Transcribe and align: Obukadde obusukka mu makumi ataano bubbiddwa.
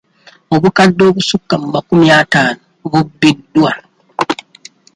Obukadde 0.55 1.03
obusukka 1.09 1.55
mu 1.61 1.67
makumi 1.75 2.05
ataano 2.21 2.61
bubbiddwa. 2.91 3.71